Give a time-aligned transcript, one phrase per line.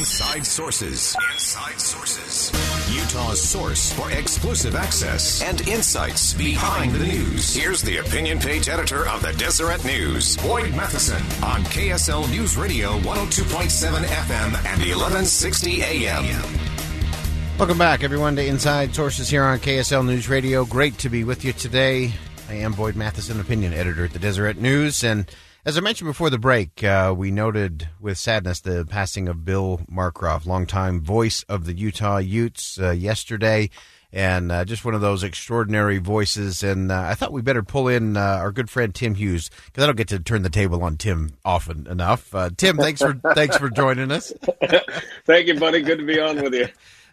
[0.00, 1.14] Inside Sources.
[1.30, 2.50] Inside Sources.
[2.90, 7.54] Utah's source for exclusive access and insights behind the news.
[7.54, 12.98] Here's the opinion page editor of the Deseret News, Boyd Matheson, on KSL News Radio
[13.00, 16.24] 102.7 FM and 1160 AM.
[17.58, 20.64] Welcome back, everyone, to Inside Sources here on KSL News Radio.
[20.64, 22.10] Great to be with you today.
[22.48, 25.04] I am Boyd Matheson, opinion editor at the Deseret News.
[25.04, 25.30] And
[25.64, 29.80] as I mentioned before the break, uh, we noted with sadness the passing of Bill
[29.90, 33.70] Marcroft, longtime voice of the Utah Utes, uh, yesterday.
[34.12, 36.64] And uh, just one of those extraordinary voices.
[36.64, 39.84] And uh, I thought we better pull in uh, our good friend Tim Hughes because
[39.84, 42.34] I don't get to turn the table on Tim often enough.
[42.34, 44.32] Uh, Tim, thanks for thanks for joining us.
[45.26, 45.82] Thank you, buddy.
[45.82, 46.66] Good to be on with you.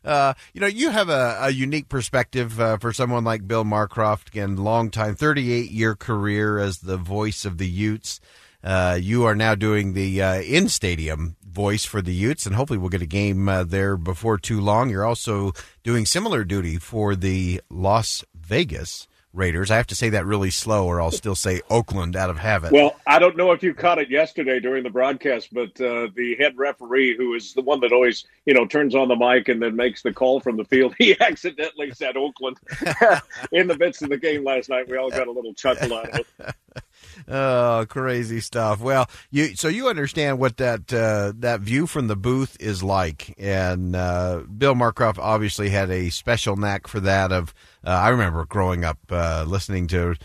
[0.08, 4.30] Uh, you know, you have a, a unique perspective uh, for someone like Bill Marcroft.
[4.30, 8.22] Again, long time, 38 year career as the voice of the Utes.
[8.64, 12.80] Uh, you are now doing the uh, in stadium voice for the Utes, and hopefully
[12.80, 14.90] we'll get a game uh, there before too long.
[14.90, 15.52] You're also
[15.84, 19.72] doing similar duty for the Las Vegas Raiders.
[19.72, 22.72] I have to say that really slow, or I'll still say Oakland out of habit.
[22.72, 26.36] Well, I don't know if you caught it yesterday during the broadcast, but uh, the
[26.40, 29.62] head referee, who is the one that always, you know, turns on the mic and
[29.62, 32.58] then makes the call from the field, he accidentally said Oakland
[33.52, 34.90] in the midst of the game last night.
[34.90, 36.56] We all got a little chuckle out of it.
[37.30, 38.80] Oh, crazy stuff.
[38.80, 43.36] Well, you so you understand what that uh, that view from the booth is like,
[43.38, 47.34] and uh, Bill Marcroft obviously had a special knack for that.
[47.34, 47.54] Of
[47.86, 50.16] uh, I remember growing up uh, listening to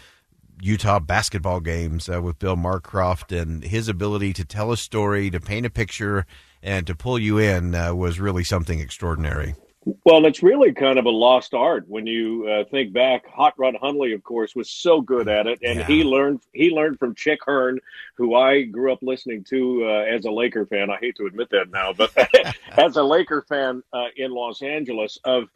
[0.61, 5.41] Utah basketball games uh, with Bill Marcroft, and his ability to tell a story, to
[5.41, 6.25] paint a picture,
[6.63, 9.57] and to pull you in uh, was really something extraordinary.
[10.05, 13.27] Well, it's really kind of a lost art when you uh, think back.
[13.27, 15.87] Hot Rod Hundley, of course, was so good at it, and Yeah.
[15.87, 17.81] he learned he learned from Chick Hearn,
[18.17, 20.89] who I grew up listening to uh, as a Laker fan.
[20.89, 22.13] I hate to admit that now, but
[22.79, 25.49] as a Laker fan uh, in Los Angeles, of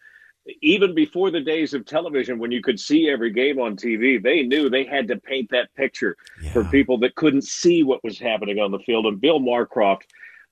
[0.61, 4.43] even before the days of television, when you could see every game on TV, they
[4.43, 6.17] knew they had to paint that picture
[6.53, 9.07] for people that couldn't see what was happening on the field.
[9.07, 10.03] And Bill Marcroft.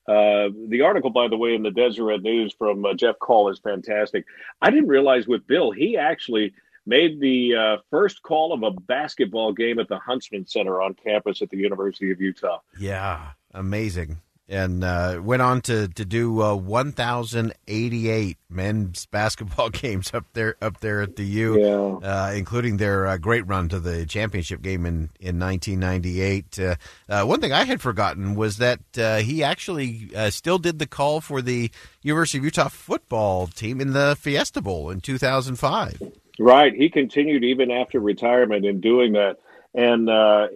[0.06, 3.58] Uh, the article, by the way, in the Deseret News from uh, Jeff Call is
[3.58, 4.26] fantastic.
[4.60, 6.52] I didn't realize with Bill, he actually
[6.86, 11.40] made the uh, first call of a basketball game at the Huntsman Center on campus
[11.40, 12.58] at the University of Utah.
[12.78, 14.20] Yeah, amazing.
[14.46, 20.80] And uh, went on to to do uh, 1,088 men's basketball games up there up
[20.80, 22.08] there at the U, Yeah.
[22.28, 26.58] uh, including their uh, great run to the championship game in in 1998.
[26.58, 26.74] Uh,
[27.08, 30.86] uh, one thing I had forgotten was that uh, he actually uh, still did the
[30.86, 31.70] call for the
[32.02, 36.02] University of Utah football team in the Fiesta Bowl in 2005.
[36.38, 36.74] Right.
[36.74, 39.38] He continued even after retirement in doing that.
[39.72, 40.48] And uh,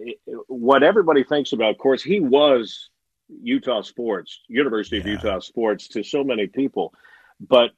[0.47, 2.89] what everybody thinks about, of course, he was
[3.41, 6.93] Utah sports, University of Utah sports to so many people.
[7.39, 7.71] But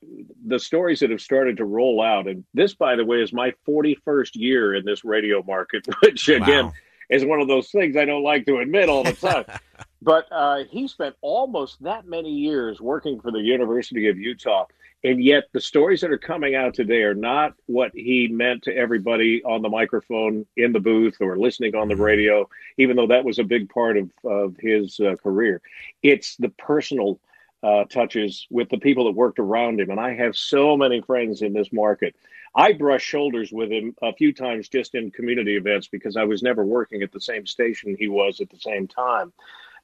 [0.46, 3.54] the stories that have started to roll out, and this, by the way, is my
[3.68, 6.74] 41st year in this radio market, which again Wow.
[7.12, 9.46] Is one of those things I don't like to admit all the time.
[10.02, 14.66] but uh, he spent almost that many years working for the University of Utah.
[15.04, 18.76] And yet, the stories that are coming out today are not what he meant to
[18.76, 22.48] everybody on the microphone, in the booth, or listening on the radio,
[22.78, 25.60] even though that was a big part of, of his uh, career.
[26.04, 27.20] It's the personal
[27.64, 29.90] uh, touches with the people that worked around him.
[29.90, 32.16] And I have so many friends in this market.
[32.56, 36.44] I brushed shoulders with him a few times just in community events because I was
[36.44, 39.32] never working at the same station he was at the same time.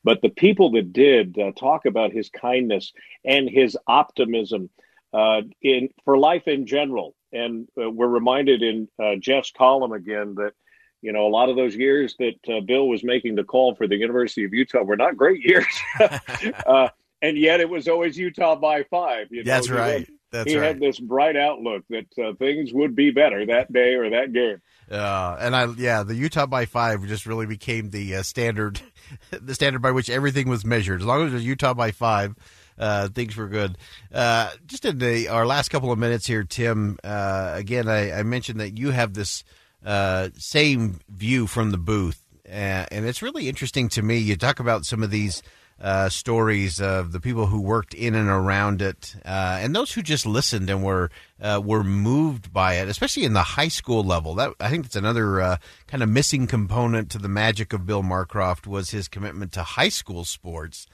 [0.04, 2.94] But the people that did uh, talk about his kindness
[3.26, 4.70] and his optimism
[5.14, 10.36] uh, in for life in general, and uh, we're reminded in uh, Jeff's column again
[10.36, 10.54] that
[11.02, 13.88] you know a lot of those years that uh, Bill was making the call for
[13.88, 15.66] the University of Utah were not great years.
[16.66, 16.90] uh,
[17.22, 19.28] and yet it was always Utah by five.
[19.32, 19.52] You know?
[19.52, 20.00] That's He right.
[20.00, 20.68] had- That's he right.
[20.68, 24.62] had this bright outlook that uh, things would be better that day or that game.
[24.92, 28.80] Uh, and I, yeah, the Utah by five just really became the uh, standard,
[29.32, 31.02] the standard by which everything was measured.
[31.02, 32.36] As long as it was Utah by five,
[32.78, 33.78] uh, things were good.
[34.14, 36.98] Uh, just in the, our last couple of minutes here, Tim.
[37.04, 39.44] Uh, again, I, I mentioned that you have this
[39.86, 44.18] uh, same view from the booth, uh, and it's really interesting to me.
[44.18, 45.42] You talk about some of these
[45.80, 50.02] uh, stories of the people who worked in and around it, uh, and those who
[50.02, 54.34] just listened and were uh, were moved by it, especially in the high school level.
[54.36, 55.58] That I think that's another uh,
[55.88, 59.90] kind of missing component to the magic of Bill Marcroft was his commitment to high
[59.90, 60.88] school sports.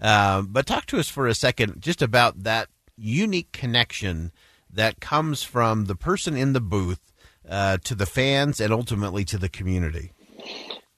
[0.00, 4.32] Uh, but talk to us for a second just about that unique connection
[4.72, 7.12] that comes from the person in the booth
[7.48, 10.12] uh, to the fans and ultimately to the community.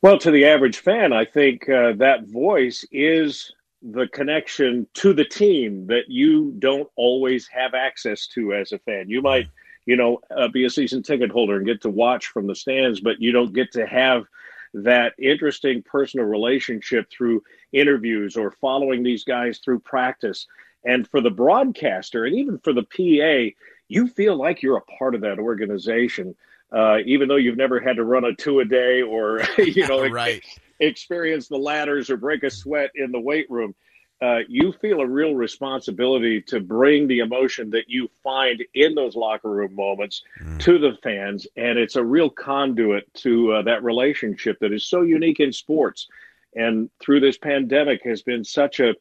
[0.05, 5.25] Well, to the average fan, I think uh, that voice is the connection to the
[5.25, 9.09] team that you don't always have access to as a fan.
[9.09, 9.49] You might,
[9.87, 13.01] you know, uh, be a season ticket holder and get to watch from the stands,
[13.01, 14.27] but you don't get to have
[14.75, 17.43] that interesting personal relationship through
[17.73, 20.47] interviews or following these guys through practice.
[20.85, 23.57] And for the broadcaster and even for the PA,
[23.89, 26.35] you feel like you're a part of that organization,
[26.73, 30.07] uh, even though you've never had to run a two a day or, you know,
[30.09, 30.43] right.
[30.81, 33.75] experience the ladders or break a sweat in the weight room.
[34.23, 39.17] Uh, you feel a real responsibility to bring the emotion that you find in those
[39.17, 40.23] locker room moments
[40.59, 45.03] to the fans, and it's a real conduit to uh, that relationship that is so
[45.03, 46.09] unique in sports.
[46.55, 48.95] And through this pandemic, has been such a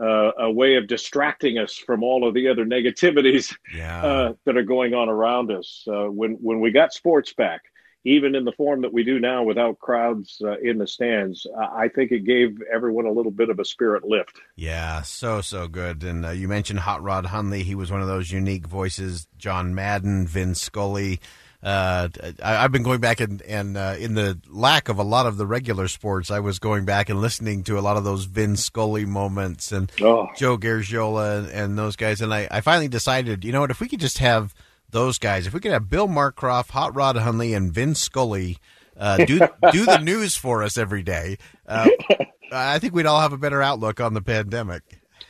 [0.00, 4.02] uh, a way of distracting us from all of the other negativities Yeah.
[4.04, 5.84] uh, that are going on around us.
[5.86, 7.62] Uh, when when we got sports back,
[8.04, 11.66] even in the form that we do now, without crowds uh, in the stands, uh,
[11.74, 14.40] I think it gave everyone a little bit of a spirit lift.
[14.54, 16.04] Yeah, so so good.
[16.04, 17.62] And uh, you mentioned Hot Rod Hundley.
[17.64, 19.26] He was one of those unique voices.
[19.38, 21.20] John Madden, Vin Scully.
[21.66, 22.08] Uh,
[22.44, 25.36] I, I've been going back and and uh, in the lack of a lot of
[25.36, 28.56] the regular sports, I was going back and listening to a lot of those Vin
[28.56, 30.28] Scully moments and Oh.
[30.36, 32.20] Joe Garagiola and, and those guys.
[32.20, 34.54] And I, I finally decided, you know what, if we could just have
[34.90, 38.58] those guys, if we could have Bill Marcroft, Hot Rod Hundley, and Vin Scully
[38.96, 39.40] uh, do
[39.72, 41.36] do the news for us every day,
[41.66, 41.88] uh,
[42.52, 44.82] I think we'd all have a better outlook on the pandemic.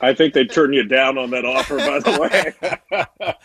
[0.03, 2.21] I think they turned you down on that offer, by the
[3.01, 3.36] way.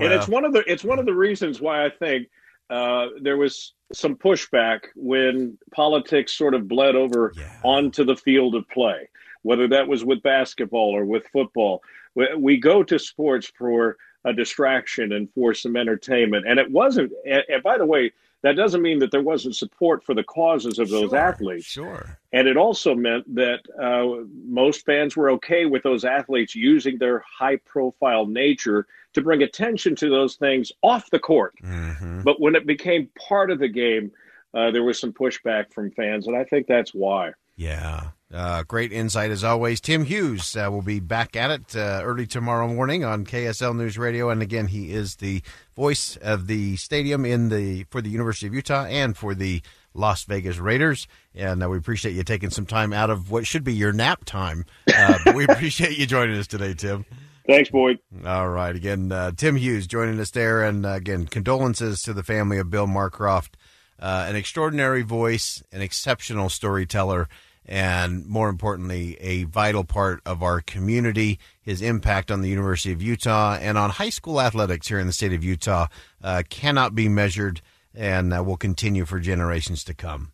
[0.00, 2.28] And it's one of the it's one of the reasons why I think
[2.70, 7.44] uh, there was some pushback when politics sort of bled over Yeah.
[7.62, 9.08] onto the field of play,
[9.42, 11.82] whether that was with basketball or with football.
[12.14, 17.12] We, we go to sports for a distraction and for some entertainment, and it wasn't.
[17.26, 18.12] And, and by the way,
[18.44, 21.64] that doesn't mean that there wasn't support for the causes of those Sure, athletes.
[21.64, 22.18] Sure.
[22.34, 27.20] And it also meant that uh, most fans were okay with those athletes using their
[27.20, 31.54] high profile nature to bring attention to those things off the court.
[31.62, 34.12] hmm But when it became part of the game,
[34.52, 36.26] uh, there was some pushback from fans.
[36.26, 37.32] And I think that's why.
[37.56, 38.08] Yeah.
[38.32, 39.80] Uh, great insight as always.
[39.80, 43.96] Tim Hughes uh, will be back at it uh, early tomorrow morning on KSL News
[43.96, 45.40] Radio, and again, he is the
[45.76, 49.62] voice of the stadium in the for the University of Utah and for the
[49.94, 51.06] Las Vegas Raiders.
[51.32, 54.24] And uh, we appreciate you taking some time out of what should be your nap
[54.24, 54.64] time.
[54.92, 57.04] Uh, we appreciate you joining us today, Tim.
[57.46, 57.98] Thanks, Boyd.
[58.24, 58.74] All right.
[58.74, 60.62] Again, uh, Tim Hughes joining us there.
[60.62, 63.50] And uh, again, condolences to the family of Bill Marcroft.
[63.98, 67.28] Uh, an extraordinary voice, an exceptional storyteller,
[67.66, 71.38] and more importantly, a vital part of our community.
[71.62, 75.12] His impact on the University of Utah and on high school athletics here in the
[75.12, 75.86] state of Utah
[76.22, 77.62] uh, cannot be measured
[77.94, 80.32] and uh, will continue for generations to come.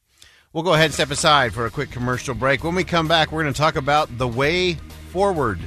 [0.53, 2.65] We'll go ahead and step aside for a quick commercial break.
[2.65, 4.75] When we come back, we're going to talk about the way
[5.11, 5.61] forward.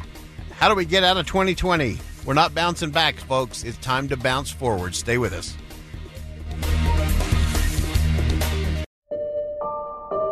[0.51, 1.97] How do we get out of 2020?
[2.25, 3.63] We're not bouncing back, folks.
[3.63, 4.95] It's time to bounce forward.
[4.95, 5.55] Stay with us.